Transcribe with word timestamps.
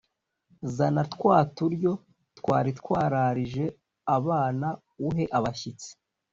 zana 0.75 1.03
twa 1.13 1.37
turyo 1.55 1.91
twari 2.37 2.71
twararije 2.79 3.63
abana 4.17 4.67
uhe 5.07 5.23
abashyitsi. 5.37 5.89